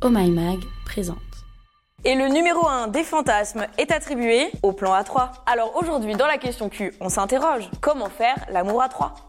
Oh 0.00 0.10
My 0.10 0.30
Mag 0.30 0.60
présente. 0.84 1.18
Et 2.04 2.14
le 2.14 2.28
numéro 2.28 2.68
1 2.68 2.86
des 2.86 3.02
fantasmes 3.02 3.66
est 3.78 3.90
attribué 3.90 4.46
au 4.62 4.70
plan 4.70 4.94
A3. 4.94 5.30
Alors 5.44 5.74
aujourd'hui, 5.74 6.14
dans 6.14 6.28
la 6.28 6.38
question 6.38 6.68
Q, 6.68 6.94
on 7.00 7.08
s'interroge 7.08 7.68
comment 7.80 8.08
faire 8.08 8.46
l'amour 8.48 8.80
à 8.80 8.88
3 8.88 9.28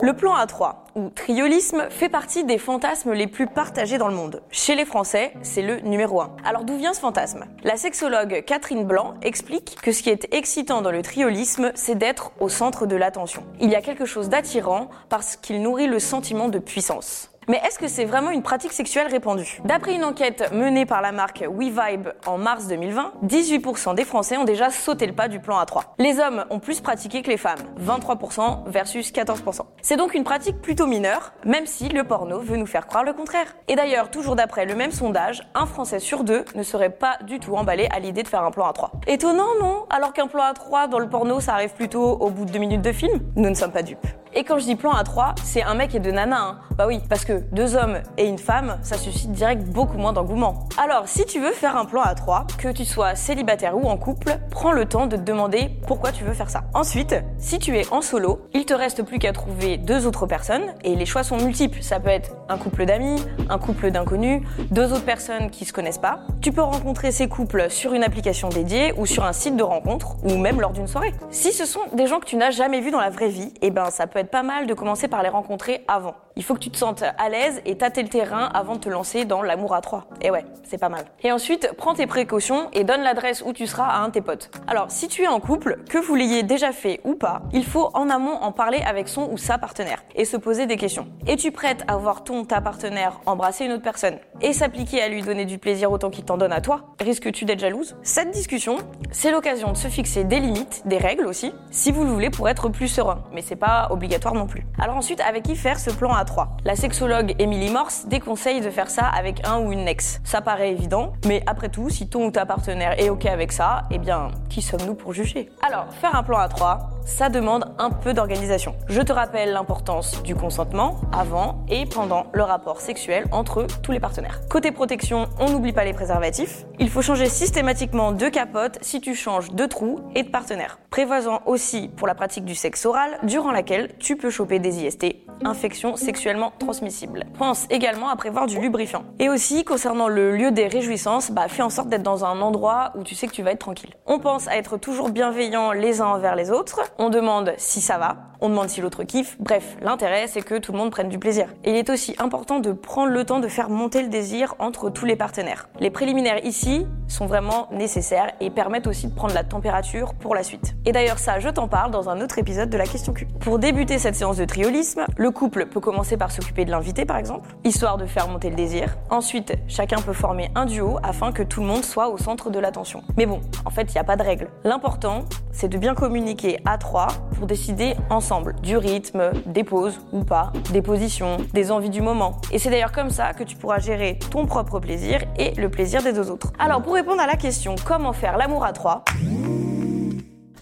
le 0.00 0.12
plan 0.12 0.36
A3, 0.36 0.74
ou 0.96 1.08
triolisme, 1.10 1.88
fait 1.88 2.08
partie 2.08 2.42
des 2.42 2.58
fantasmes 2.58 3.12
les 3.12 3.28
plus 3.28 3.46
partagés 3.46 3.96
dans 3.96 4.08
le 4.08 4.14
monde. 4.14 4.42
Chez 4.50 4.74
les 4.74 4.84
Français, 4.84 5.32
c'est 5.42 5.62
le 5.62 5.78
numéro 5.80 6.20
1. 6.20 6.36
Alors 6.44 6.64
d'où 6.64 6.76
vient 6.76 6.92
ce 6.92 6.98
fantasme? 6.98 7.44
La 7.62 7.76
sexologue 7.76 8.42
Catherine 8.44 8.84
Blanc 8.84 9.14
explique 9.22 9.78
que 9.80 9.92
ce 9.92 10.02
qui 10.02 10.10
est 10.10 10.26
excitant 10.34 10.82
dans 10.82 10.90
le 10.90 11.00
triolisme, 11.00 11.70
c'est 11.76 11.94
d'être 11.94 12.32
au 12.40 12.48
centre 12.48 12.86
de 12.86 12.96
l'attention. 12.96 13.44
Il 13.60 13.70
y 13.70 13.76
a 13.76 13.82
quelque 13.82 14.04
chose 14.04 14.28
d'attirant 14.28 14.90
parce 15.08 15.36
qu'il 15.36 15.62
nourrit 15.62 15.86
le 15.86 16.00
sentiment 16.00 16.48
de 16.48 16.58
puissance. 16.58 17.30
Mais 17.48 17.60
est-ce 17.66 17.78
que 17.78 17.88
c'est 17.88 18.04
vraiment 18.04 18.30
une 18.30 18.42
pratique 18.42 18.72
sexuelle 18.72 19.06
répandue? 19.08 19.60
D'après 19.64 19.94
une 19.94 20.04
enquête 20.04 20.52
menée 20.52 20.86
par 20.86 21.02
la 21.02 21.12
marque 21.12 21.44
WeVibe 21.48 22.08
en 22.26 22.38
mars 22.38 22.66
2020, 22.66 23.12
18% 23.24 23.94
des 23.94 24.04
Français 24.04 24.36
ont 24.36 24.44
déjà 24.44 24.70
sauté 24.70 25.06
le 25.06 25.12
pas 25.12 25.28
du 25.28 25.40
plan 25.40 25.62
A3. 25.62 25.82
Les 25.98 26.20
hommes 26.20 26.44
ont 26.50 26.58
plus 26.58 26.80
pratiqué 26.80 27.22
que 27.22 27.30
les 27.30 27.36
femmes, 27.36 27.58
23% 27.80 28.64
versus 28.66 29.12
14%. 29.12 29.60
C'est 29.82 29.96
donc 29.96 30.14
une 30.14 30.24
pratique 30.24 30.60
plutôt 30.62 30.86
mineure, 30.86 31.32
même 31.44 31.66
si 31.66 31.88
le 31.88 32.04
porno 32.04 32.40
veut 32.40 32.56
nous 32.56 32.66
faire 32.66 32.86
croire 32.86 33.04
le 33.04 33.12
contraire. 33.12 33.54
Et 33.68 33.76
d'ailleurs, 33.76 34.10
toujours 34.10 34.36
d'après 34.36 34.64
le 34.66 34.74
même 34.74 34.92
sondage, 34.92 35.46
un 35.54 35.66
Français 35.66 35.98
sur 35.98 36.24
deux 36.24 36.44
ne 36.54 36.62
serait 36.62 36.90
pas 36.90 37.18
du 37.26 37.40
tout 37.40 37.54
emballé 37.56 37.88
à 37.90 37.98
l'idée 37.98 38.22
de 38.22 38.28
faire 38.28 38.42
un 38.42 38.50
plan 38.50 38.70
A3. 38.70 38.90
Étonnant, 39.06 39.54
non? 39.60 39.86
Alors 39.90 40.12
qu'un 40.12 40.26
plan 40.26 40.44
A3 40.52 40.88
dans 40.88 40.98
le 40.98 41.08
porno, 41.08 41.40
ça 41.40 41.54
arrive 41.54 41.74
plutôt 41.74 42.02
au 42.02 42.30
bout 42.30 42.44
de 42.44 42.52
deux 42.52 42.58
minutes 42.58 42.82
de 42.82 42.92
film? 42.92 43.20
Nous 43.36 43.48
ne 43.48 43.54
sommes 43.54 43.72
pas 43.72 43.82
dupes. 43.82 44.06
Et 44.36 44.42
quand 44.42 44.58
je 44.58 44.64
dis 44.64 44.74
plan 44.74 44.92
A3, 44.92 45.36
c'est 45.44 45.62
un 45.62 45.74
mec 45.74 45.94
et 45.94 46.00
deux 46.00 46.10
nanas. 46.10 46.36
Hein. 46.36 46.58
Bah 46.76 46.88
oui, 46.88 47.00
parce 47.08 47.24
que 47.24 47.44
deux 47.52 47.76
hommes 47.76 47.98
et 48.18 48.26
une 48.26 48.38
femme, 48.38 48.78
ça 48.82 48.98
suscite 48.98 49.30
direct 49.30 49.62
beaucoup 49.62 49.96
moins 49.96 50.12
d'engouement. 50.12 50.68
Alors, 50.76 51.06
si 51.06 51.24
tu 51.24 51.38
veux 51.38 51.52
faire 51.52 51.76
un 51.76 51.84
plan 51.84 52.02
A3, 52.02 52.46
que 52.58 52.72
tu 52.72 52.84
sois 52.84 53.14
célibataire 53.14 53.76
ou 53.76 53.88
en 53.88 53.96
couple, 53.96 54.36
prends 54.50 54.72
le 54.72 54.86
temps 54.86 55.06
de 55.06 55.16
te 55.16 55.22
demander 55.22 55.70
pourquoi 55.86 56.10
tu 56.10 56.24
veux 56.24 56.32
faire 56.32 56.50
ça. 56.50 56.64
Ensuite, 56.74 57.14
si 57.38 57.60
tu 57.60 57.78
es 57.78 57.86
en 57.92 58.02
solo, 58.02 58.48
il 58.54 58.66
te 58.66 58.74
reste 58.74 59.04
plus 59.04 59.20
qu'à 59.20 59.32
trouver 59.32 59.76
deux 59.76 60.04
autres 60.04 60.26
personnes 60.26 60.74
et 60.82 60.96
les 60.96 61.06
choix 61.06 61.22
sont 61.22 61.36
multiples. 61.36 61.80
Ça 61.80 62.00
peut 62.00 62.10
être 62.10 62.32
un 62.48 62.58
couple 62.58 62.86
d'amis, 62.86 63.24
un 63.48 63.58
couple 63.58 63.92
d'inconnus, 63.92 64.42
deux 64.72 64.92
autres 64.92 65.04
personnes 65.04 65.48
qui 65.50 65.64
se 65.64 65.72
connaissent 65.72 65.98
pas. 65.98 66.22
Tu 66.40 66.50
peux 66.50 66.62
rencontrer 66.62 67.12
ces 67.12 67.28
couples 67.28 67.70
sur 67.70 67.94
une 67.94 68.02
application 68.02 68.48
dédiée 68.48 68.94
ou 68.96 69.06
sur 69.06 69.24
un 69.24 69.32
site 69.32 69.56
de 69.56 69.62
rencontre 69.62 70.16
ou 70.24 70.36
même 70.36 70.60
lors 70.60 70.72
d'une 70.72 70.88
soirée. 70.88 71.14
Si 71.30 71.52
ce 71.52 71.66
sont 71.66 71.82
des 71.92 72.08
gens 72.08 72.18
que 72.18 72.26
tu 72.26 72.34
n'as 72.34 72.50
jamais 72.50 72.80
vus 72.80 72.90
dans 72.90 73.00
la 73.00 73.10
vraie 73.10 73.28
vie, 73.28 73.54
eh 73.62 73.70
ben 73.70 73.90
ça 73.90 74.08
peut 74.08 74.18
être 74.18 74.23
pas 74.24 74.42
mal 74.42 74.66
de 74.66 74.74
commencer 74.74 75.08
par 75.08 75.22
les 75.22 75.28
rencontrer 75.28 75.84
avant. 75.88 76.14
Il 76.36 76.42
faut 76.42 76.54
que 76.54 76.58
tu 76.58 76.70
te 76.70 76.76
sentes 76.76 77.02
à 77.02 77.28
l'aise 77.28 77.62
et 77.64 77.78
tâter 77.78 78.02
le 78.02 78.08
terrain 78.08 78.50
avant 78.52 78.74
de 78.74 78.80
te 78.80 78.88
lancer 78.88 79.24
dans 79.24 79.40
l'amour 79.42 79.72
à 79.74 79.80
trois. 79.80 80.06
Et 80.20 80.32
ouais, 80.32 80.44
c'est 80.64 80.78
pas 80.78 80.88
mal. 80.88 81.04
Et 81.22 81.30
ensuite, 81.30 81.70
prends 81.76 81.94
tes 81.94 82.08
précautions 82.08 82.68
et 82.72 82.82
donne 82.82 83.02
l'adresse 83.02 83.42
où 83.46 83.52
tu 83.52 83.68
seras 83.68 83.86
à 83.86 83.98
un 83.98 84.08
de 84.08 84.14
tes 84.14 84.20
potes. 84.20 84.50
Alors, 84.66 84.90
si 84.90 85.06
tu 85.06 85.22
es 85.22 85.28
en 85.28 85.38
couple, 85.38 85.78
que 85.88 85.98
vous 85.98 86.16
l'ayez 86.16 86.42
déjà 86.42 86.72
fait 86.72 87.00
ou 87.04 87.14
pas, 87.14 87.42
il 87.52 87.64
faut 87.64 87.90
en 87.94 88.10
amont 88.10 88.34
en 88.34 88.50
parler 88.50 88.82
avec 88.84 89.06
son 89.06 89.30
ou 89.30 89.38
sa 89.38 89.58
partenaire 89.58 90.02
et 90.16 90.24
se 90.24 90.36
poser 90.36 90.66
des 90.66 90.76
questions. 90.76 91.06
Es-tu 91.28 91.52
prête 91.52 91.84
à 91.86 91.96
voir 91.98 92.24
ton 92.24 92.44
ta 92.44 92.60
partenaire 92.60 93.20
embrasser 93.26 93.66
une 93.66 93.72
autre 93.72 93.82
personne 93.82 94.18
et 94.40 94.52
s'appliquer 94.52 95.02
à 95.02 95.08
lui 95.08 95.22
donner 95.22 95.44
du 95.44 95.58
plaisir 95.58 95.92
autant 95.92 96.10
qu'il 96.10 96.24
t'en 96.24 96.36
donne 96.36 96.52
à 96.52 96.60
toi? 96.60 96.94
Risques-tu 97.00 97.44
d'être 97.44 97.60
jalouse? 97.60 97.94
Cette 98.02 98.32
discussion, 98.32 98.78
c'est 99.12 99.30
l'occasion 99.30 99.70
de 99.70 99.76
se 99.76 99.86
fixer 99.86 100.24
des 100.24 100.40
limites, 100.40 100.82
des 100.86 100.98
règles 100.98 101.26
aussi, 101.26 101.54
si 101.70 101.92
vous 101.92 102.02
le 102.02 102.10
voulez 102.10 102.30
pour 102.30 102.48
être 102.48 102.68
plus 102.70 102.88
serein. 102.88 103.22
Mais 103.32 103.42
c'est 103.42 103.54
pas 103.54 103.86
obligatoire 103.90 104.13
non 104.34 104.46
plus. 104.46 104.66
Alors 104.78 104.96
ensuite, 104.96 105.20
avec 105.20 105.42
qui 105.42 105.56
faire 105.56 105.78
ce 105.78 105.90
plan 105.90 106.12
à 106.12 106.24
3 106.24 106.56
La 106.64 106.76
sexologue 106.76 107.34
Emily 107.38 107.70
Morse 107.70 108.06
déconseille 108.06 108.60
de 108.60 108.70
faire 108.70 108.88
ça 108.88 109.06
avec 109.06 109.46
un 109.46 109.58
ou 109.58 109.72
une 109.72 109.86
ex. 109.88 110.20
Ça 110.24 110.40
paraît 110.40 110.70
évident, 110.70 111.12
mais 111.26 111.42
après 111.46 111.68
tout, 111.68 111.90
si 111.90 112.08
ton 112.08 112.26
ou 112.26 112.30
ta 112.30 112.46
partenaire 112.46 112.98
est 112.98 113.10
ok 113.10 113.26
avec 113.26 113.52
ça, 113.52 113.82
eh 113.90 113.98
bien, 113.98 114.28
qui 114.48 114.62
sommes-nous 114.62 114.94
pour 114.94 115.12
juger? 115.12 115.50
Alors, 115.66 115.86
faire 116.00 116.14
un 116.14 116.22
plan 116.22 116.38
à 116.38 116.48
3, 116.48 116.93
ça 117.04 117.28
demande 117.28 117.74
un 117.78 117.90
peu 117.90 118.12
d'organisation. 118.12 118.74
Je 118.88 119.00
te 119.00 119.12
rappelle 119.12 119.52
l'importance 119.52 120.22
du 120.22 120.34
consentement 120.34 121.00
avant 121.12 121.64
et 121.68 121.86
pendant 121.86 122.26
le 122.32 122.42
rapport 122.42 122.80
sexuel 122.80 123.24
entre 123.32 123.66
tous 123.82 123.92
les 123.92 124.00
partenaires. 124.00 124.40
Côté 124.48 124.72
protection, 124.72 125.28
on 125.38 125.50
n'oublie 125.50 125.72
pas 125.72 125.84
les 125.84 125.92
préservatifs. 125.92 126.64
Il 126.78 126.90
faut 126.90 127.02
changer 127.02 127.28
systématiquement 127.28 128.12
de 128.12 128.28
capote 128.28 128.78
si 128.80 129.00
tu 129.00 129.14
changes 129.14 129.52
de 129.52 129.66
trou 129.66 130.00
et 130.14 130.22
de 130.22 130.28
partenaire. 130.28 130.78
Prévoisant 130.90 131.42
aussi 131.46 131.88
pour 131.96 132.06
la 132.06 132.14
pratique 132.14 132.44
du 132.44 132.54
sexe 132.54 132.86
oral, 132.86 133.18
durant 133.22 133.52
laquelle 133.52 133.96
tu 133.98 134.16
peux 134.16 134.30
choper 134.30 134.58
des 134.58 134.84
IST, 134.84 135.16
infections 135.44 135.96
sexuellement 135.96 136.52
transmissibles. 136.58 137.24
Pense 137.38 137.66
également 137.70 138.08
à 138.08 138.16
prévoir 138.16 138.46
du 138.46 138.60
lubrifiant. 138.60 139.04
Et 139.18 139.28
aussi, 139.28 139.64
concernant 139.64 140.08
le 140.08 140.36
lieu 140.36 140.50
des 140.50 140.68
réjouissances, 140.68 141.30
bah, 141.30 141.48
fais 141.48 141.62
en 141.62 141.70
sorte 141.70 141.88
d'être 141.88 142.02
dans 142.02 142.24
un 142.24 142.40
endroit 142.40 142.92
où 142.96 143.02
tu 143.02 143.14
sais 143.14 143.26
que 143.26 143.32
tu 143.32 143.42
vas 143.42 143.52
être 143.52 143.58
tranquille. 143.58 143.94
On 144.06 144.18
pense 144.18 144.48
à 144.48 144.56
être 144.56 144.76
toujours 144.76 145.10
bienveillant 145.10 145.72
les 145.72 146.00
uns 146.00 146.06
envers 146.06 146.36
les 146.36 146.50
autres. 146.50 146.80
On 146.98 147.10
demande 147.10 147.54
si 147.58 147.80
ça 147.80 147.98
va. 147.98 148.16
On 148.46 148.50
demande 148.50 148.68
si 148.68 148.82
l'autre 148.82 149.04
kiffe. 149.04 149.38
Bref, 149.40 149.78
l'intérêt, 149.80 150.26
c'est 150.26 150.42
que 150.42 150.58
tout 150.58 150.72
le 150.72 150.76
monde 150.76 150.90
prenne 150.90 151.08
du 151.08 151.18
plaisir. 151.18 151.46
Et 151.64 151.70
il 151.70 151.76
est 151.76 151.88
aussi 151.88 152.14
important 152.18 152.60
de 152.60 152.72
prendre 152.72 153.10
le 153.10 153.24
temps 153.24 153.40
de 153.40 153.48
faire 153.48 153.70
monter 153.70 154.02
le 154.02 154.10
désir 154.10 154.54
entre 154.58 154.90
tous 154.90 155.06
les 155.06 155.16
partenaires. 155.16 155.70
Les 155.80 155.88
préliminaires 155.88 156.44
ici 156.44 156.86
sont 157.08 157.24
vraiment 157.24 157.68
nécessaires 157.72 158.32
et 158.42 158.50
permettent 158.50 158.86
aussi 158.86 159.06
de 159.06 159.14
prendre 159.14 159.32
la 159.32 159.44
température 159.44 160.12
pour 160.12 160.34
la 160.34 160.42
suite. 160.42 160.76
Et 160.84 160.92
d'ailleurs, 160.92 161.18
ça, 161.18 161.40
je 161.40 161.48
t'en 161.48 161.68
parle 161.68 161.90
dans 161.90 162.10
un 162.10 162.20
autre 162.20 162.38
épisode 162.38 162.68
de 162.68 162.76
la 162.76 162.84
question 162.84 163.14
Q. 163.14 163.26
Pour 163.40 163.58
débuter 163.58 163.98
cette 163.98 164.14
séance 164.14 164.36
de 164.36 164.44
triolisme, 164.44 165.06
le 165.16 165.30
couple 165.30 165.64
peut 165.64 165.80
commencer 165.80 166.18
par 166.18 166.30
s'occuper 166.30 166.66
de 166.66 166.70
l'invité, 166.70 167.06
par 167.06 167.16
exemple, 167.16 167.48
histoire 167.64 167.96
de 167.96 168.04
faire 168.04 168.28
monter 168.28 168.50
le 168.50 168.56
désir. 168.56 168.98
Ensuite, 169.08 169.54
chacun 169.68 170.02
peut 170.02 170.12
former 170.12 170.50
un 170.54 170.66
duo 170.66 170.98
afin 171.02 171.32
que 171.32 171.42
tout 171.42 171.62
le 171.62 171.66
monde 171.66 171.82
soit 171.82 172.10
au 172.10 172.18
centre 172.18 172.50
de 172.50 172.58
l'attention. 172.58 173.04
Mais 173.16 173.24
bon, 173.24 173.40
en 173.64 173.70
fait, 173.70 173.84
il 173.84 173.92
n'y 173.92 174.00
a 174.00 174.04
pas 174.04 174.16
de 174.16 174.22
règle. 174.22 174.48
L'important, 174.64 175.24
c'est 175.50 175.68
de 175.68 175.78
bien 175.78 175.94
communiquer 175.94 176.58
à 176.66 176.76
trois 176.76 177.06
pour 177.38 177.46
décider 177.46 177.94
ensemble 178.10 178.33
du 178.62 178.76
rythme, 178.76 179.32
des 179.46 179.64
pauses 179.64 180.00
ou 180.12 180.24
pas, 180.24 180.52
des 180.72 180.82
positions, 180.82 181.38
des 181.52 181.70
envies 181.70 181.90
du 181.90 182.00
moment. 182.00 182.40
Et 182.52 182.58
c'est 182.58 182.70
d'ailleurs 182.70 182.92
comme 182.92 183.10
ça 183.10 183.32
que 183.32 183.44
tu 183.44 183.56
pourras 183.56 183.78
gérer 183.78 184.18
ton 184.30 184.46
propre 184.46 184.80
plaisir 184.80 185.20
et 185.38 185.52
le 185.52 185.68
plaisir 185.68 186.02
des 186.02 186.12
deux 186.12 186.30
autres. 186.30 186.52
Alors, 186.58 186.82
pour 186.82 186.94
répondre 186.94 187.20
à 187.20 187.26
la 187.26 187.36
question 187.36 187.74
comment 187.84 188.12
faire 188.12 188.36
l'amour 188.36 188.64
à 188.64 188.72
trois, 188.72 189.04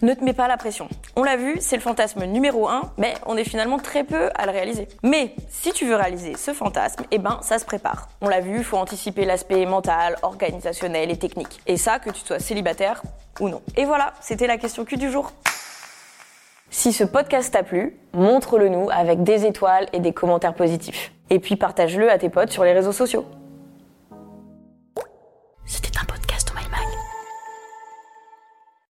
ne 0.03 0.13
te 0.13 0.23
mets 0.23 0.33
pas 0.33 0.47
la 0.47 0.57
pression. 0.57 0.89
On 1.15 1.23
l'a 1.23 1.37
vu, 1.37 1.55
c'est 1.59 1.77
le 1.77 1.81
fantasme 1.81 2.25
numéro 2.25 2.67
un, 2.67 2.91
mais 2.97 3.13
on 3.25 3.37
est 3.37 3.45
finalement 3.45 3.77
très 3.77 4.03
peu 4.03 4.29
à 4.35 4.45
le 4.45 4.51
réaliser. 4.51 4.87
Mais 5.01 5.33
si 5.49 5.71
tu 5.71 5.85
veux 5.85 5.95
réaliser 5.95 6.35
ce 6.35 6.53
fantasme, 6.53 7.03
eh 7.11 7.17
ben 7.17 7.39
ça 7.41 7.57
se 7.57 7.65
prépare. 7.65 8.09
On 8.21 8.27
l'a 8.27 8.41
vu, 8.41 8.57
il 8.57 8.63
faut 8.63 8.77
anticiper 8.77 9.23
l'aspect 9.23 9.65
mental, 9.65 10.17
organisationnel 10.21 11.09
et 11.09 11.17
technique. 11.17 11.61
Et 11.67 11.77
ça, 11.77 11.99
que 11.99 12.09
tu 12.09 12.19
sois 12.19 12.39
célibataire 12.39 13.01
ou 13.39 13.47
non. 13.47 13.61
Et 13.77 13.85
voilà, 13.85 14.13
c'était 14.19 14.47
la 14.47 14.57
question 14.57 14.83
Q 14.83 14.97
du 14.97 15.09
jour. 15.09 15.31
Si 16.75 16.91
ce 16.91 17.03
podcast 17.03 17.53
t'a 17.53 17.61
plu, 17.61 17.95
montre-le 18.13 18.67
nous 18.67 18.89
avec 18.89 19.21
des 19.21 19.45
étoiles 19.45 19.85
et 19.93 19.99
des 19.99 20.11
commentaires 20.11 20.55
positifs. 20.55 21.13
Et 21.29 21.37
puis 21.37 21.55
partage-le 21.55 22.11
à 22.11 22.17
tes 22.17 22.29
potes 22.29 22.49
sur 22.49 22.63
les 22.63 22.73
réseaux 22.73 22.91
sociaux. 22.91 23.25